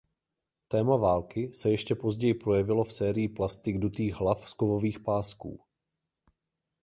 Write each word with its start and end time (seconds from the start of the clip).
Téma 0.67 0.97
války 0.97 1.53
se 1.53 1.71
ještě 1.71 1.95
později 1.95 2.33
projevilo 2.33 2.83
v 2.83 2.93
sérii 2.93 3.29
plastik 3.29 3.79
dutých 3.79 4.13
hlav 4.15 4.49
z 4.49 4.53
kovových 4.53 4.99
pásků. 4.99 5.61